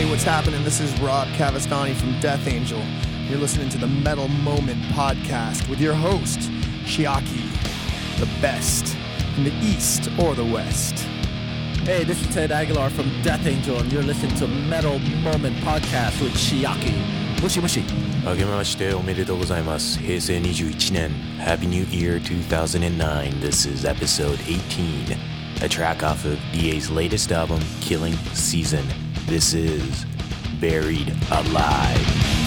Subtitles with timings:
[0.00, 0.64] Hey, what's happening?
[0.64, 2.82] This is Rob Cavestany from Death Angel.
[3.28, 6.38] You're listening to the Metal Moment podcast with your host,
[6.86, 7.44] Chiaki,
[8.18, 8.96] the best
[9.34, 11.00] from the East or the West.
[11.84, 16.18] Hey, this is Ted Aguilar from Death Angel, and you're listening to Metal Moment podcast
[16.22, 16.94] with Chiaki.
[17.42, 17.84] Mushi mushi.
[18.26, 19.98] あけましておめでとうございます。
[19.98, 23.38] 平成21年 Happy New Year 2009.
[23.42, 25.18] This is episode 18,
[25.62, 29.09] a track off of DA's latest album, Killing Season.
[29.26, 30.04] This is
[30.60, 32.39] Buried Alive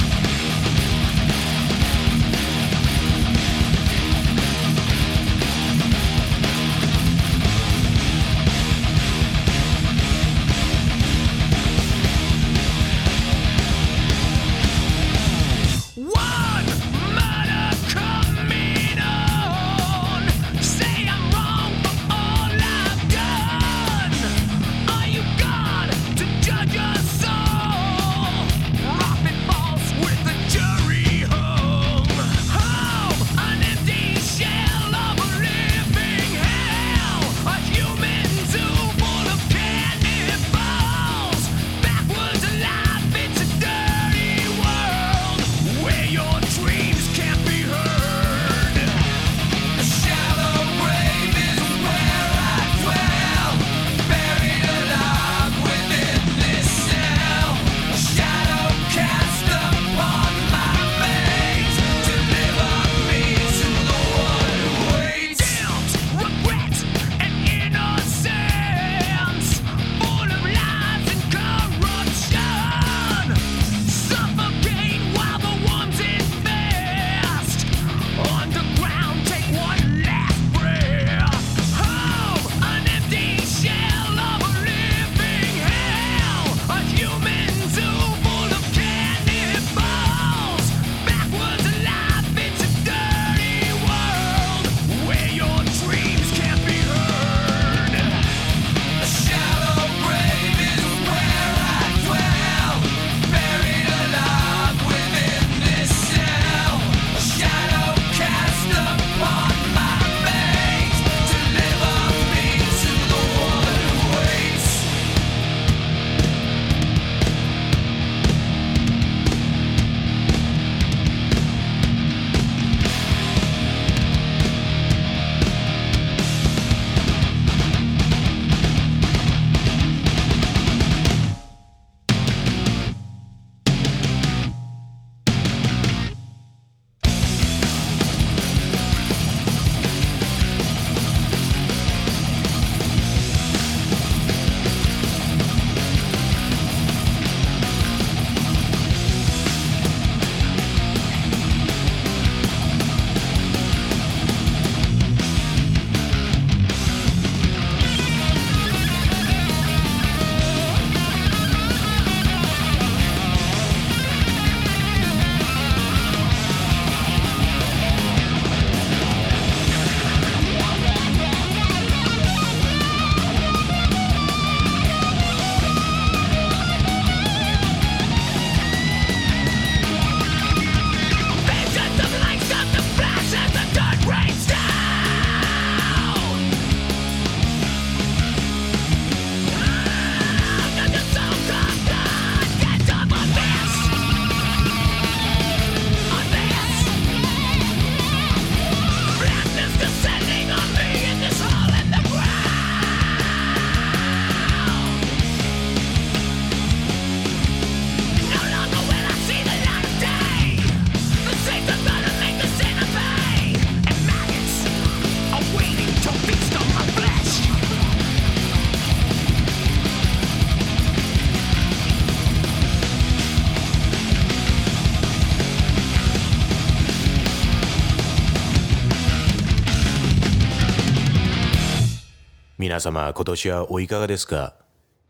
[232.73, 234.55] 皆様今年はおいかがですか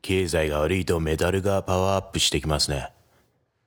[0.02, 2.90] 経済が悪いとメタルがパワーアップしてきますね。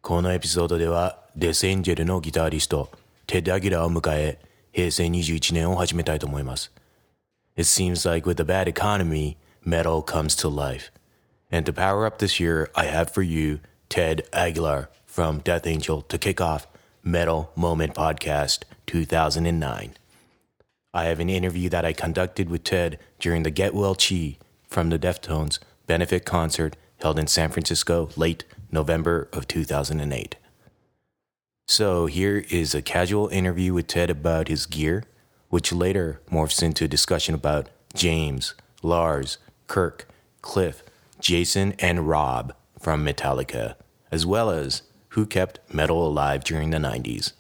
[0.03, 2.91] このエピソードではデスエンジェルのギタリスト
[3.27, 4.39] テッド・アギラを迎え
[4.71, 6.71] 平成21年を始めたいと思います。
[7.57, 10.93] It seems like with the bad economy, metal comes to life.
[11.51, 16.03] And to power up this year, I have for you Ted Aguilar from Death Angel
[16.03, 16.67] to kick off
[17.03, 19.95] Metal Moment Podcast 2009.
[20.97, 24.89] I have an interview that I conducted with Ted during the Get Well Chi from
[24.89, 30.37] the Deftones benefit concert held in San Francisco late November of 2008.
[31.67, 35.05] So here is a casual interview with Ted about his gear,
[35.51, 40.09] which later morphs into a discussion about James, Lars, Kirk,
[40.41, 40.83] Cliff,
[41.21, 43.75] Jason, and Rob from Metallica,
[44.11, 47.35] as well as who kept metal alive during the 90s.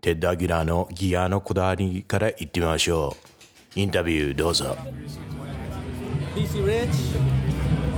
[0.00, 3.16] テッド・アギラーのギアのこだわりからいってみましょ
[3.76, 3.78] う。
[3.78, 4.74] インタビューどうぞ。
[6.34, 6.88] BC Rich,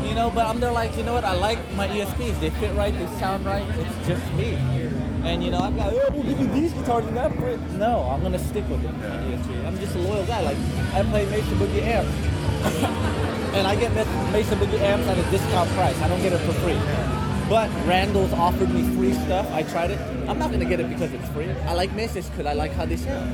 [0.03, 1.25] you know, but I'm there like, you know what?
[1.25, 2.41] I like my ESPs.
[2.41, 3.63] They fit right, they sound right.
[3.79, 4.59] It's just me.
[5.23, 7.61] And you know, I'm like, oh, we'll give you these guitars and that for it.
[7.79, 8.93] No, I'm gonna stick with it.
[8.99, 9.65] my ESP.
[9.65, 10.41] I'm just a loyal guy.
[10.41, 10.59] Like,
[10.95, 12.11] I play Mason Boogie amps,
[13.55, 13.95] and I get
[14.33, 16.01] Mason Boogie amps at a discount price.
[16.03, 17.12] I don't get it for free.
[17.53, 19.47] But Randall's offered me free stuff.
[19.53, 20.01] I tried it.
[20.27, 21.51] I'm not gonna get it because it's free.
[21.51, 23.31] I like Mesas because I like how they sound.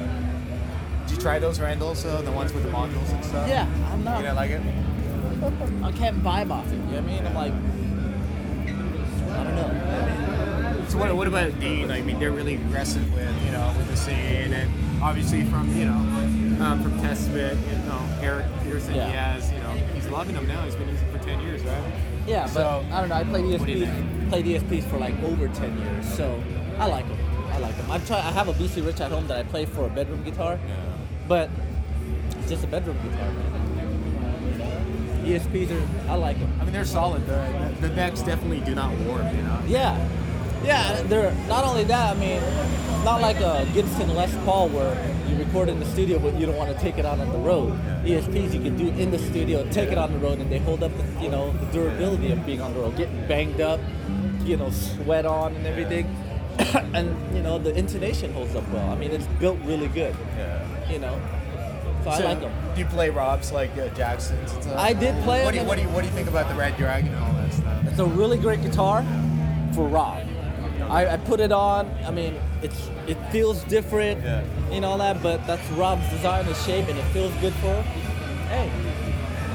[1.06, 3.48] Did you try those Randalls, uh, the ones with the modules and stuff?
[3.48, 4.16] Yeah, I'm not.
[4.16, 4.60] You didn't like it?
[5.84, 6.72] I can't vibe off it.
[6.72, 7.26] You know what I mean?
[7.28, 7.52] I'm like,
[9.38, 10.84] I don't know.
[10.88, 11.92] So what, what about Dean?
[11.92, 15.84] I mean, they're really aggressive with you know with the scene, and obviously from you
[15.84, 19.06] know um, from Testament, you know Eric Peterson, Yeah.
[19.06, 20.64] he has you know he's loving them now.
[20.64, 21.92] He's been using ten years, right?
[22.26, 23.14] Yeah, but So- I don't know.
[23.16, 26.42] I played What do you ESPs, played ESPs for like over ten years, so
[26.78, 27.18] I like them.
[27.52, 27.90] I like them.
[27.90, 28.20] I've tried.
[28.20, 30.58] I have a BC Rich at home that I play for a bedroom guitar,
[31.26, 31.50] but
[32.38, 35.24] it's just a bedroom guitar, man.
[35.24, 36.10] ESPs are.
[36.10, 36.50] I like them.
[36.60, 37.26] I mean, they're solid.
[37.26, 39.60] The, the necks definitely do not warp, you know.
[39.66, 40.08] Yeah,
[40.64, 41.02] yeah.
[41.02, 42.16] They're not only that.
[42.16, 42.40] I mean,
[43.04, 44.94] not like a Gibson Les Paul where
[45.28, 47.38] you record in the studio, but you don't want to take it out on the
[47.38, 47.72] road.
[48.04, 50.82] ESPs you can do in the studio, take it on the road, and they hold
[50.82, 53.80] up the you know the durability of being on the road, getting banged up,
[54.44, 56.06] you know, sweat on and everything,
[56.94, 58.88] and you know the intonation holds up well.
[58.90, 60.14] I mean, it's built really good.
[60.36, 60.64] Yeah.
[60.90, 61.20] You know,
[62.04, 62.52] so, I like them.
[62.74, 64.78] Do you play Robs like uh, Jackson's and stuff?
[64.78, 66.54] I did play What do, you, what, do you, what do you think about the
[66.54, 67.86] Red Dragon and all that stuff?
[67.86, 69.04] It's a really great guitar
[69.74, 70.22] for rock.
[70.90, 71.88] I, I put it on.
[72.04, 74.42] I mean, it's it feels different yeah.
[74.70, 77.82] and all that, but that's Rob's design and shape, and it feels good for her.
[78.48, 78.70] Hey,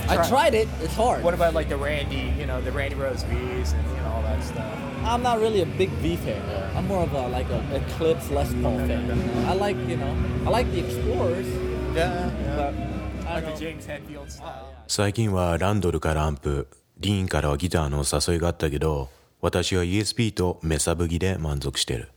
[0.06, 0.18] Try.
[0.18, 0.68] I tried it.
[0.82, 1.24] It's hard.
[1.24, 2.34] What about like the Randy?
[2.38, 4.66] You know, the Randy Rhoads V's and you know all that stuff.
[5.04, 6.42] I'm not really a big V fan.
[6.48, 6.78] Yeah.
[6.78, 9.12] I'm more of a like a Eclipse Les Paul fan.
[9.48, 10.16] I like you know
[10.46, 11.48] I like the Explorers.
[11.96, 12.32] Yeah.
[12.56, 13.34] yeah.
[13.34, 14.70] Like James Hetfield style.
[14.88, 16.68] 最近はランドルからアンプ、
[17.00, 19.10] リーンからはギターの誘いがあったけど、
[19.44, 22.12] 私は ESP とメサブギで満足してる。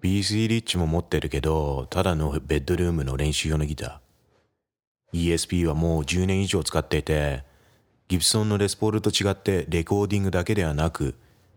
[0.00, 5.34] BC リッチも持ってるけど、ただのベッドルームの練習用のギター。
[5.34, 7.42] ESP はもう10年以上使っていて、
[8.06, 11.16] ギブソンのレスポールと違ってレコーディングだけではなく、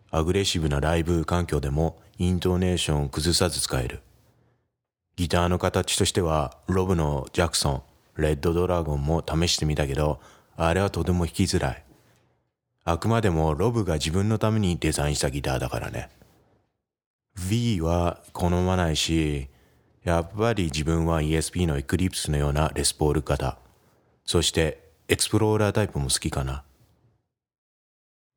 [0.09, 4.01] アグレッシブなライブ環境でもイントネーションを崩さず使える。
[5.17, 7.83] ギターの形としては、ロブのジャクソン、
[8.19, 10.19] レッドドラゴンも試してみたけど、
[10.57, 11.83] あれはとても弾きづらい。
[12.85, 16.09] あくまでもロブが自分のためにデザインしたギターだからね。
[17.49, 19.47] V は好まないし、
[20.03, 23.57] やっぱり自分は ESP のエクリプスのようなレスポール型。
[24.25, 26.63] そしてエクスプローラータイプも好きかな。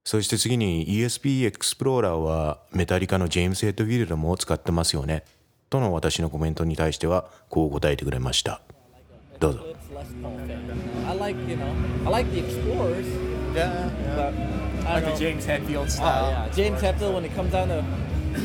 [0.04, 5.24] そして次に ESP エクスプローラーはメタリカのジェームス・ヘッドフィールドも使ってますよね。
[5.68, 8.60] との私のコメントに対してはこう答えてくれました。
[9.40, 9.60] どうぞ。
[13.56, 13.96] Eclipse Les Paul fan.
[13.96, 15.20] I like know the Explorers, Yeah, but I Like don't the.
[15.20, 16.30] James Hetfield Oh, style.
[16.30, 16.48] yeah.
[16.54, 17.84] James Hetfield, when it comes down to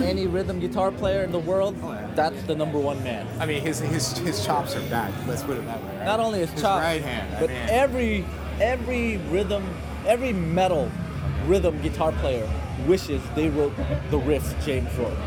[0.05, 3.27] any rhythm guitar player in the world, oh, that's the number one man.
[3.39, 5.13] I mean, his his his chops are bad.
[5.27, 5.97] Let's put it that way.
[5.97, 6.05] Right?
[6.05, 8.25] Not only his his chops, right hand, but every
[8.61, 9.63] every rhythm,
[10.07, 10.89] every metal
[11.45, 12.47] rhythm guitar player
[12.87, 13.75] wishes they wrote
[14.11, 15.17] the riffs James wrote.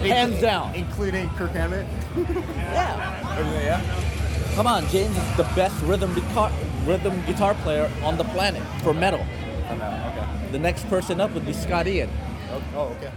[0.00, 0.74] Hands down.
[0.74, 1.86] including Kirk Hammett.
[2.56, 3.60] Yeah.
[3.62, 4.54] Yeah.
[4.54, 6.50] Come on, James is the best rhythm guitar
[6.86, 9.20] rhythm guitar player on the planet for metal.
[10.52, 12.08] The next person up would be Scott Ian.
[12.52, 13.10] Oh, oh, okay.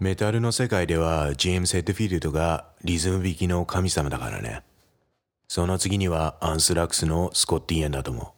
[0.00, 4.62] メタルの世界ではジェームス・ヘッドフィールドがリズム弾きの神様だからね。
[5.48, 8.34] その次にはアンスラックスのスコッティエンだと思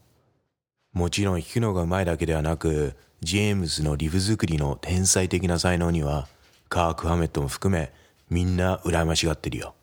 [0.95, 0.99] う。
[0.99, 6.29] もちろん弾くのが上手いだけではなく、ジェームズのリフ作りの天才的な才能には、
[6.71, 7.93] カーク・ハメットも含め
[8.31, 9.75] みんな羨ましがってるよ。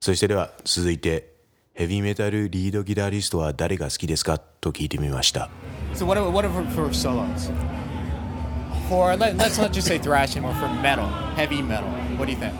[0.00, 1.31] そしてでは続いて、
[1.73, 5.49] ヘビーメタルリードギタリストは誰が好きですかと聞いてみました。
[5.93, 6.19] So what?
[6.19, 7.51] What for, for solos?
[8.89, 10.55] For let, let's not just say thrash anymore.
[10.55, 11.89] For metal, heavy metal.
[12.17, 12.53] What do you think?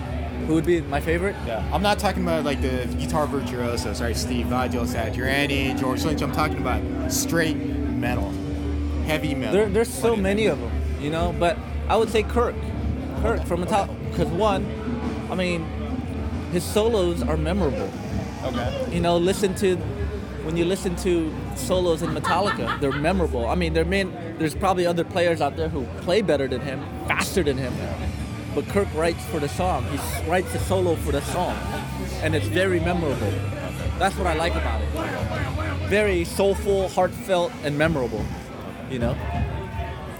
[0.47, 1.35] Who would be my favorite?
[1.45, 1.63] Yeah.
[1.73, 4.15] I'm not talking about like the guitar virtuosos, right?
[4.15, 6.21] Steve Vai, Satriani, George Lynch.
[6.21, 8.31] I'm talking about straight metal,
[9.05, 9.53] heavy metal.
[9.53, 10.71] There, there's so What do you many of them,
[11.01, 11.35] you know.
[11.37, 11.57] But
[11.89, 12.55] I would say Kirk,
[13.21, 14.65] Kirk from the top, because one,
[15.31, 15.65] I mean,
[16.51, 17.91] his solos are memorable.
[18.44, 18.94] Okay.
[18.94, 19.76] You know, listen to
[20.44, 23.46] when you listen to solos in Metallica, they're memorable.
[23.46, 26.80] I mean, there mean there's probably other players out there who play better than him,
[27.06, 27.72] faster than him,
[28.54, 29.84] but Kirk writes for the song.
[29.86, 31.56] He writes the solo for the song,
[32.22, 33.32] and it's very memorable.
[33.98, 34.88] That's what I like about it.
[35.88, 38.24] Very soulful, heartfelt, and memorable.
[38.90, 39.16] You know.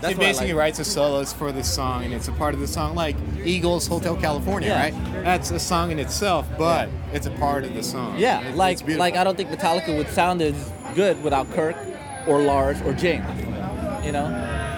[0.02, 0.58] That's he what I basically like.
[0.60, 3.86] writes the solos for the song, and it's a part of the song, like Eagles
[3.88, 4.82] Hotel California, Yeah.
[4.82, 4.94] right?
[5.24, 8.18] That's a song in itself, but it's a part of the song.
[8.18, 10.54] Yeah, It's- like it's like I don't think Metallica would sound as
[10.94, 11.76] good without Kirk
[12.26, 13.24] or Lars or James.
[14.04, 14.28] You know,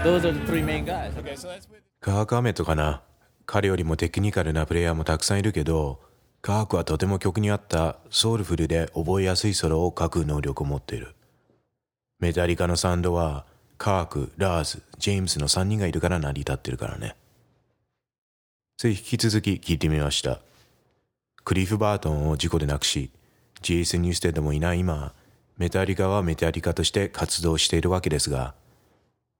[0.04, 1.12] those are the three main guys.
[1.18, 3.00] Okay, so that's with カーク・アメットかな
[3.46, 6.00] 彼よりもテクニカルなプレイヤーもたくさんいるけど
[6.42, 11.14] カークはとても曲に合ったソウルフルで覚えやすいソロを書く能力を持っている
[12.20, 13.46] メタリカのサウンドは
[13.78, 17.16] カーク、ラーズ、ジェームスの3人がいるから成り立ってるからね
[18.76, 20.40] それ引き続き聞いてみました
[21.44, 23.10] クリフ・バートンを事故で亡くし
[23.62, 25.12] ジェイソン・ニューステッドもいない今
[25.58, 28.54] メタリカはメタリカとして活動しているわけですが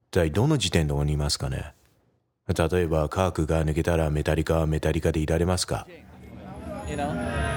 [0.09, 1.73] 一体どの時点で終わりますかね？
[2.47, 5.85] 例えばカークが抜けたらメタリカはメタリカでいられますか
[6.87, 7.11] ？You know,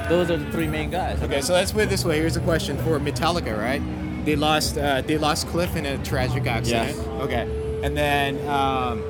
[0.08, 1.18] those are the three main guys.
[1.23, 2.18] Okay, so let's put it this way.
[2.18, 3.82] Here's a question for Metallica, right?
[4.28, 6.94] They lost uh, they lost Cliff in a tragic accident.
[6.94, 7.06] Yes.
[7.23, 9.02] Okay, and then um,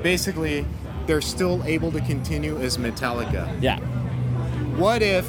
[0.00, 0.64] basically
[1.06, 3.60] they're still able to continue as Metallica.
[3.60, 3.80] Yeah.
[4.76, 5.26] What if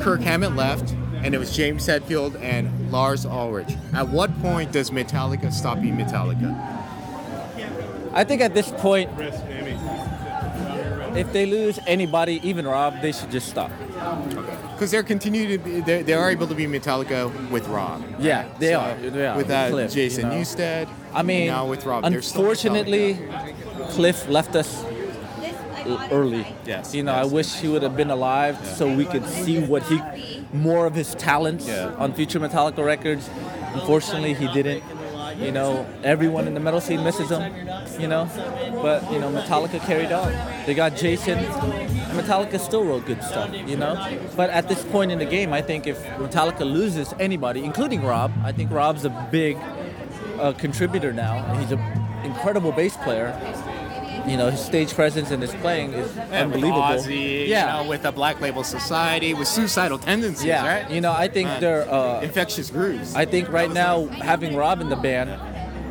[0.00, 0.90] Kirk Hammett left
[1.22, 3.72] and it was James Hetfield and Lars Ulrich?
[3.92, 6.52] At what point does Metallica stop being Metallica?
[8.12, 9.08] I think at this point,
[11.16, 13.70] if they lose anybody, even Rob, they should just stop.
[14.84, 18.04] Because they're continue to be, they they are able to be Metallica with Rob.
[18.18, 18.94] Yeah, they So, are.
[18.96, 19.34] They are.
[19.38, 20.86] With uh, Cliff, Jason you know.
[21.14, 22.04] I mean, now with Rob.
[22.04, 23.18] unfortunately,
[23.92, 24.84] Cliff left us
[26.12, 26.46] early.
[26.66, 27.24] Yes, You know, yes.
[27.24, 29.98] I wish he would have been alive so we could see what he,
[30.52, 31.94] more of his talents Yeah.
[31.96, 33.30] on future Metallica records.
[33.72, 34.82] Unfortunately, he didn't.
[35.44, 37.42] You know, everyone in the metal scene misses him.
[38.00, 38.28] You know,
[38.82, 40.32] but you know, Metallica carried on.
[40.66, 41.38] They got Jason.
[42.14, 43.52] Metallica still wrote good stuff.
[43.54, 43.94] You know,
[44.36, 48.32] but at this point in the game, I think if Metallica loses anybody, including Rob,
[48.42, 49.58] I think Rob's a big
[50.38, 51.54] uh, contributor now.
[51.56, 51.80] He's an
[52.24, 53.32] incredible bass player
[54.27, 56.81] You know, his stage presence and his playing is Yeah, with unbelievable.
[56.81, 60.65] Ozzy, yeah, you know, with the Black Label Society, with suicidal tendencies, yeah.
[60.67, 60.91] right?
[60.91, 61.61] You know, I think Man.
[61.61, 61.89] they're.
[61.89, 63.15] Uh, Infectious grooves.
[63.15, 65.29] I think right now having Rob in the band,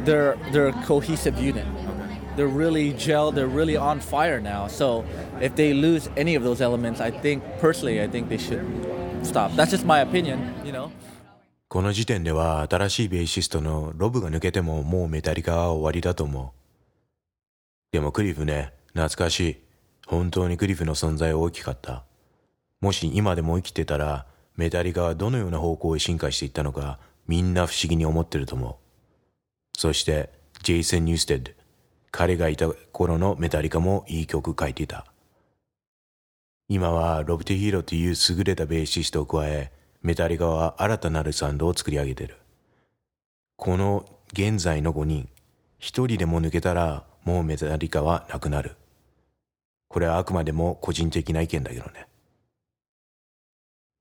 [0.07, 1.67] they're they're a cohesive unit.
[2.37, 3.35] They're really gelled.
[3.35, 4.69] They're really on fire now.
[4.69, 5.05] So
[5.41, 8.65] if they lose any of those elements, I think personally, I think they should
[9.23, 9.53] stop.
[9.57, 10.55] That's just my opinion.
[10.65, 10.93] You know.
[11.69, 16.59] この時点では新しいベーシストのロブが抜けてももうメタリカは終わりだと思う。
[17.94, 19.58] でもクリフね、懐かしい。
[20.08, 22.04] 本当にクリフの存在は大きかった。
[22.82, 26.98] もし今でも生きてたら、メタリカはどのような方向へ進化していったのか、
[27.28, 28.76] みんな不思議に思ってると思う。
[29.78, 30.32] そして、
[30.64, 31.52] ジェイソン・ニューステッド。
[32.10, 35.06] 彼がいた頃のメタリカもいい曲書いていた。
[36.70, 39.72] 今はロブ・ティヒーローという優れたベーシストを加え、
[40.02, 42.38] メタリカは新たなるサンドを作り上げてる。
[43.56, 45.30] この現在の5人、
[45.78, 48.76] 一人でも抜けたらもうメタリカはなくなる。
[49.88, 52.08] これはあくまでも個人的な意見だけどね。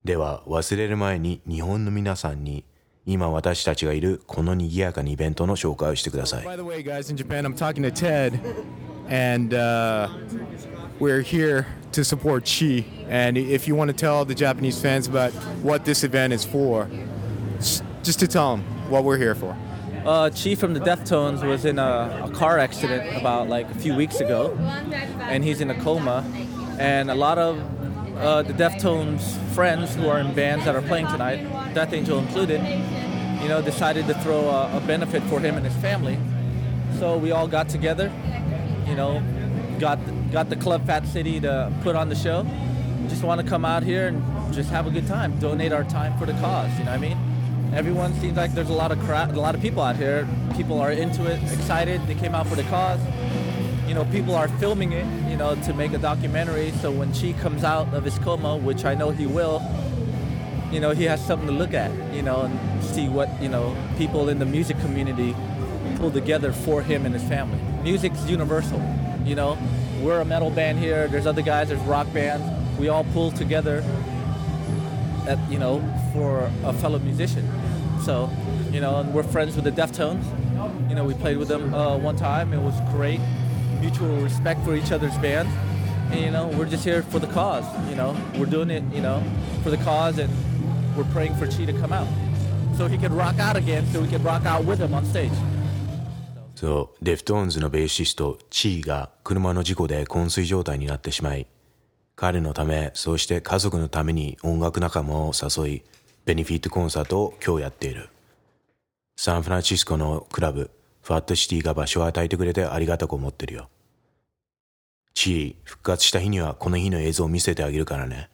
[0.05, 2.65] では忘れる前に日本の皆さんに
[3.07, 6.45] 今私たちがいるこの賑やかなイベントの紹介をしてください。
[6.45, 8.41] By the way, guys, in Japan, I'm talking to Ted,
[9.09, 10.09] and uh,
[10.99, 12.85] we're here to support Chi.
[13.09, 16.89] And if you want to tell the Japanese fans about what this event is for,
[18.03, 19.57] just to tell them what we're here for.
[20.05, 23.95] Uh, Chi from the Deftones was in a, a car accident about like a few
[23.95, 24.57] weeks ago,
[25.21, 26.25] and he's in a coma.
[26.79, 27.61] And a lot of
[28.17, 29.21] uh, the Deftones
[29.53, 32.61] friends who are in bands that are playing tonight, Death Angel included,
[33.41, 36.19] you know, decided to throw a, a benefit for him and his family.
[36.99, 38.13] So we all got together,
[38.87, 39.23] you know,
[39.79, 40.01] got
[40.33, 42.45] got the Club Fat City to put on the show.
[43.09, 46.19] Just want to come out here and just have a good time, donate our time
[46.19, 46.71] for the cause.
[46.79, 47.32] You know what I mean?
[47.75, 50.29] Everyone seems like there's a lot of crowd, a lot of people out here.
[50.57, 52.07] People are into it, excited.
[52.07, 53.01] They came out for the cause.
[53.89, 56.71] You know, people are filming it, you know, to make a documentary.
[56.83, 59.63] So when Chi comes out of his coma, which I know he will,
[60.71, 63.75] you know, he has something to look at, you know, and see what, you know,
[63.97, 65.35] people in the music community
[65.97, 67.59] pull together for him and his family.
[67.83, 68.83] Music's universal,
[69.25, 69.57] you know.
[70.03, 71.09] We're a metal band here.
[71.09, 71.69] There's other guys.
[71.69, 72.45] There's rock bands.
[72.79, 73.83] We all pull together,
[75.27, 75.81] at, you know,
[76.13, 77.49] for a fellow musician.
[78.05, 78.31] So,
[78.71, 80.25] you know, and we're friends with the Deftones.
[80.89, 82.53] You know, we played with them uh, one time.
[82.53, 83.21] It was great.
[83.81, 85.49] Mutual respect for each other's band.
[86.11, 87.65] And, you know, we're just here for the cause.
[87.89, 89.23] You know, we're doing it, you know,
[89.63, 90.31] for the cause, and
[90.97, 92.09] we're praying for Chi to come out.
[92.77, 95.31] so he could rock out again, so we could rock out with him on stage.
[96.55, 101.47] そう、デフトーンズのベーシスト、チーが車の事故で昏睡状態になってしまい、
[102.15, 105.83] 彼のため、そして家族のために音楽仲間を誘い、
[106.25, 108.09] ベネフィットコンサートを今日やっている。
[109.17, 110.71] サンフランシスコのクラブ、
[111.03, 113.69] ファットシティが場所を与えてくれてありがたく思ってるよ。
[115.15, 118.31] チー、復活した日にはこの日の映像を見せてあげるからね。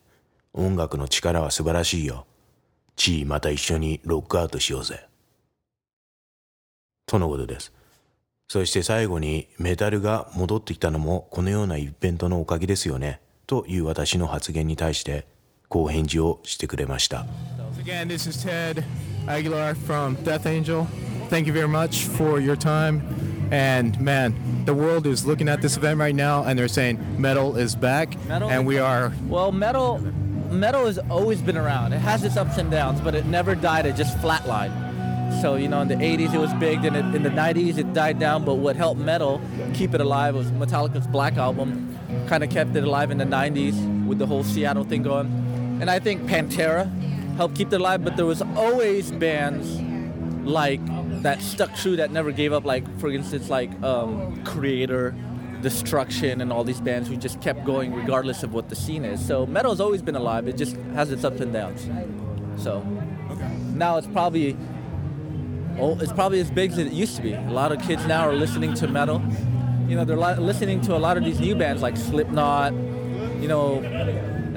[0.53, 2.27] 音楽の力は素晴らしいよ。
[2.95, 5.07] チー、また一緒にロックアウトしようぜ。
[7.07, 7.73] とのことです。
[8.49, 13.23] そして最後にメダルが戻ってきたのもこのようなイベントのおかげですよね。
[13.47, 15.27] という私の発言に対して
[15.70, 17.26] こう返事をしてくれました。
[17.84, 18.84] Again, this is Ted
[19.28, 20.86] Aguilar from Death Angel.
[21.30, 23.02] Thank you very much for your time.
[23.52, 24.34] And man,
[24.66, 28.16] the world is looking at this event right now and they're saying metal is back.
[28.28, 30.00] Metal and is- we are Well, metal,
[30.52, 31.94] metal has always been around.
[31.94, 33.86] It has its ups and downs, but it never died.
[33.86, 34.72] It just flatlined.
[35.42, 36.84] So you know, in the '80s it was big.
[36.84, 38.46] Then it, in the '90s it died down.
[38.46, 39.42] But what helped metal
[39.74, 41.98] keep it alive was Metallica's Black album.
[42.28, 43.74] Kind of kept it alive in the '90s
[44.06, 45.28] with the whole Seattle thing going.
[45.81, 46.91] And I think Pantera
[47.37, 48.05] helped keep it alive.
[48.05, 49.81] But there was always bands
[50.45, 50.81] like
[51.23, 52.65] that stuck true that never gave up.
[52.65, 55.15] Like for instance, like um, Kreator,
[55.63, 59.25] Destruction, and all these bands who just kept going regardless of what the scene is.
[59.25, 60.49] So metal's always been alive.
[60.49, 61.89] It just has its ups and downs.
[62.63, 62.81] So
[63.75, 64.57] now it's probably
[65.79, 67.35] oh, it's probably as big as it used to be.
[67.35, 69.23] A lot of kids now are listening to metal.
[69.89, 72.73] You know, they're li- listening to a lot of these new bands like Slipknot,
[73.41, 73.81] you know,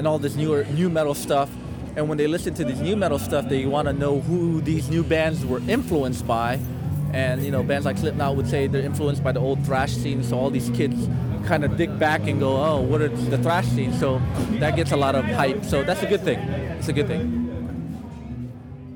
[0.01, 1.51] and all this newer new metal stuff.
[1.97, 4.91] And when they listen to these new metal stuff, they want to know who these
[4.91, 6.61] new bands were influenced by.
[7.13, 10.23] And you know, bands like Slipknot would say they're influenced by the old thrash scene.
[10.23, 11.09] So all these kids
[11.47, 14.21] kind of dig back and go, "Oh, what is the thrash scene?" So
[14.61, 15.65] that gets a lot of hype.
[15.65, 16.39] So that's a good thing.
[16.79, 17.47] It's a good thing.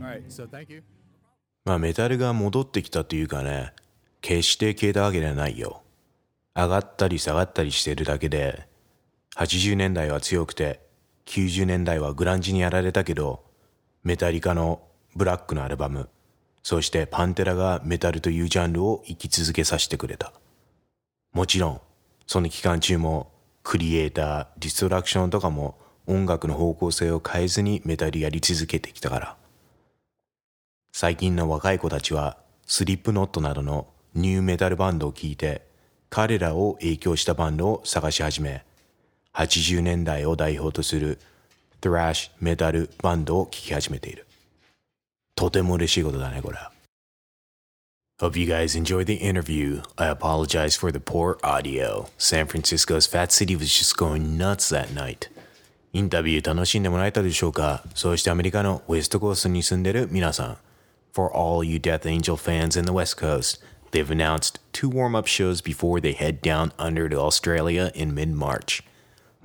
[0.03, 0.23] all right.
[0.29, 0.83] So thank you.
[1.65, 3.73] まあメタルが戻ってきたというかね、
[4.21, 5.83] 決して消えたわけではないよ。
[6.55, 8.67] 上がったり下がったりしてるだけで、
[9.37, 10.81] 80年代は強くて、
[11.26, 13.44] 90年代はグランジにやられたけど、
[14.04, 14.82] メタリカの
[15.16, 16.10] ブラックのアルバム、
[16.64, 20.34] そしてパンテラがメタルというジャンルを生き続けさせてくれた。
[21.34, 21.82] もちろん、
[22.28, 23.32] その期間中も、
[23.64, 29.38] クリエイター、ディストラクションとかも音楽の方向性を変えずにメタルやり続けてきたから。
[30.98, 35.62] 最近の若い子たちはスリップノットなどのニューメタルバンドを聴いて
[36.10, 38.64] 彼らを影響したバンドを探し始め
[39.35, 41.19] 80年代を代表とする
[41.81, 44.27] トラッシュメタルバンドを聴き始めている
[45.35, 46.59] とても嬉しいことだねこれ
[48.21, 49.81] Hope you guys enjoyed the interview.
[49.97, 52.09] I apologize for the poor audio.
[52.19, 55.31] San Francisco's Fat City was just going nuts that night.
[55.95, 60.57] インタビュー楽しんでもらえたでしょうかそしてアメリカのウェストコーストに住んでる皆さん。
[61.15, 63.59] For all you Death Angel fans in the West Coast,
[63.91, 68.35] they've announced two warm up shows before they head down under to Australia in mid
[68.35, 68.83] March.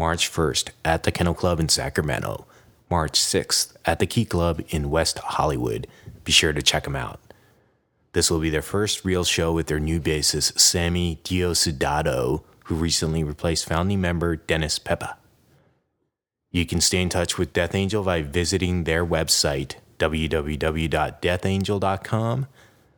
[0.01, 2.47] March 1st at the Kennel Club in Sacramento.
[2.91, 5.87] March 6th at the Key Club in West Hollywood.
[6.25, 7.21] Be sure to check them out.
[8.15, 13.23] This will be their first real show with their new bassist, Sammy Diosdado, who recently
[13.23, 15.17] replaced founding member Dennis Pepa.
[16.51, 22.47] You can stay in touch with Death Angel by visiting their website, www.deathangel.com,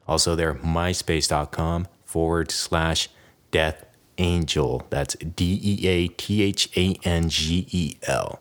[0.07, 3.09] also their myspace.com forward slash
[3.51, 3.87] death
[4.19, 4.87] angel.
[4.91, 8.41] That's D E A T H A N G E L.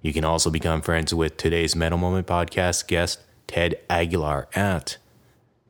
[0.00, 4.96] You can also become friends with today's Metal Moment podcast guest, Ted Aguilar, at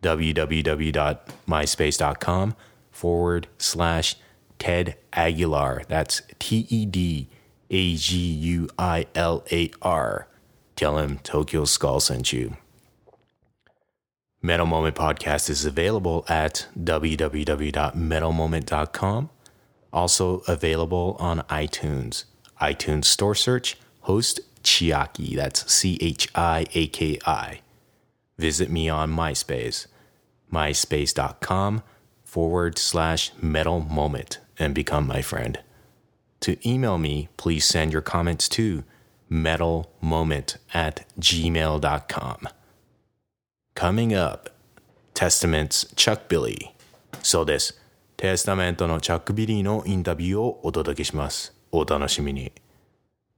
[0.02, 2.56] www.myspace.com
[2.90, 4.16] forward slash
[4.58, 5.82] Ted Aguilar.
[5.88, 7.28] That's T E D
[7.70, 10.28] A G U I L A R.
[10.76, 12.56] Tell him Tokyo Skull sent you.
[14.40, 19.30] Metal Moment Podcast is available at www.metalmoment.com.
[19.92, 22.22] Also available on iTunes.
[22.60, 25.34] iTunes store search, host Chiaki.
[25.34, 27.62] That's C H I A K I.
[28.38, 29.86] Visit me on MySpace,
[30.52, 31.82] myspace.com
[32.22, 35.58] forward slash metal moment, and become my friend.
[36.40, 38.84] To email me, please send your comments to
[39.28, 42.48] metalmoment at gmail.com
[43.78, 44.50] coming up
[45.14, 46.72] Testaments Chuck Billy.
[47.22, 47.80] そうです。
[48.16, 51.54] テスタメントのチャック・ビリーのインタビューをお届けします。
[51.70, 52.50] お楽しみに。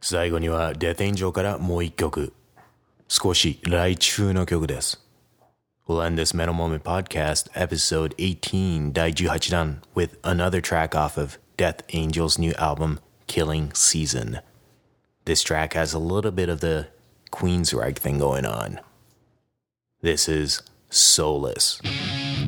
[0.00, 2.32] 最後にはデテンジョからもう一曲。
[3.06, 5.06] 少し来中の曲です。
[5.86, 12.40] We'll end this Metal Moment podcast, episode 18, 第18弾 with another track off of Death Angel's
[12.40, 14.40] new album, Killing Season.
[15.26, 16.86] This track has a little bit of the
[17.30, 18.80] Queensrÿche thing going on.
[20.02, 21.78] This is Soulless.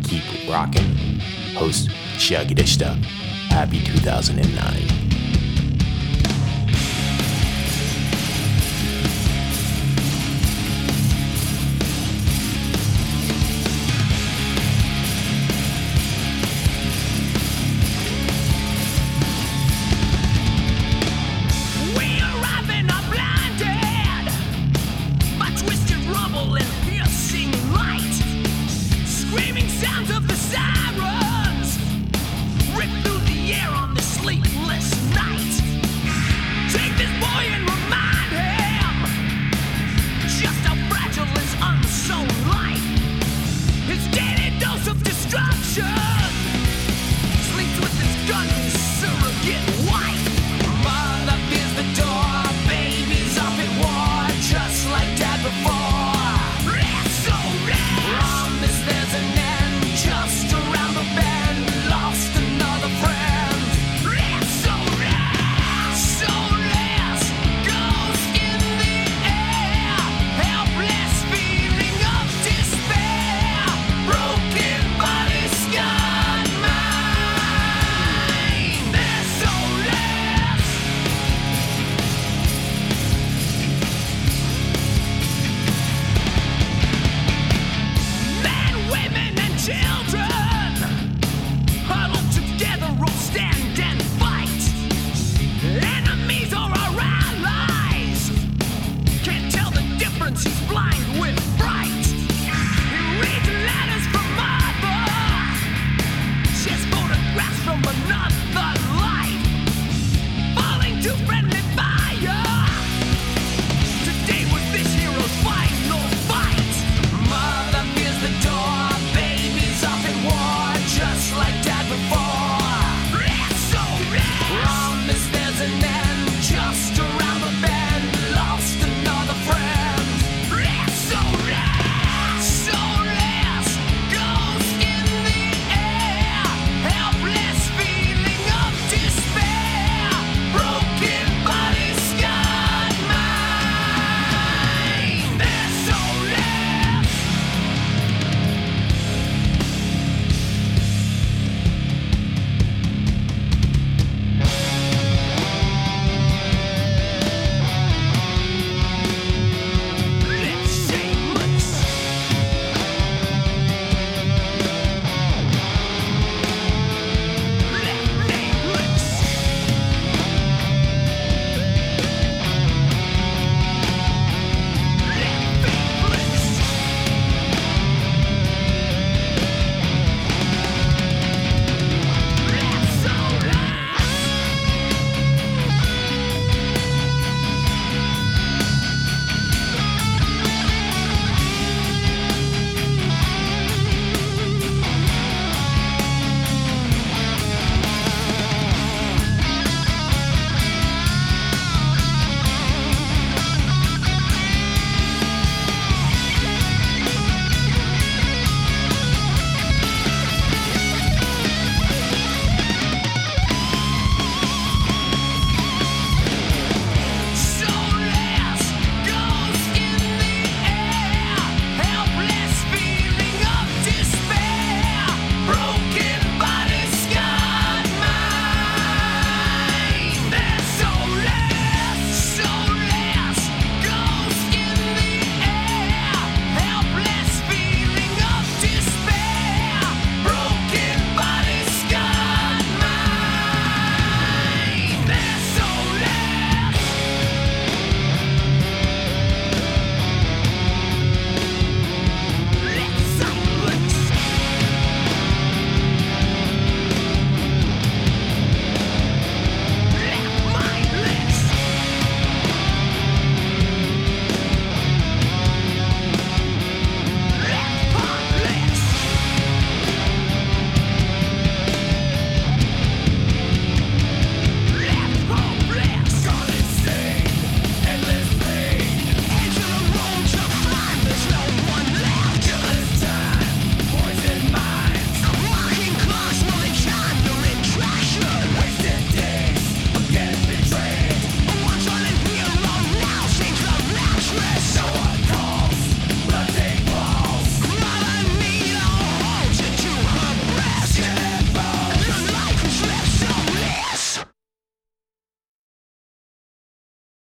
[0.05, 1.21] Keep rocking.
[1.55, 2.95] Host Shaggy Dishta.
[3.51, 5.02] Happy 2009.